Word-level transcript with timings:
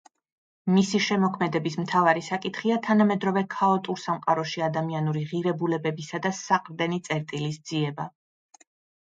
მისი 0.75 0.99
შემოქმედების 1.07 1.75
მთავარი 1.81 2.23
საკითხია 2.27 2.77
თანამედროვე 2.87 3.43
ქაოტურ 3.57 4.01
სამყაროში 4.05 4.65
ადამიანური 4.69 5.23
ღირებულებებისა 5.35 6.23
და 6.25 6.33
საყრდენი 6.41 7.01
წერტილის 7.11 7.63
ძიება. 7.71 8.11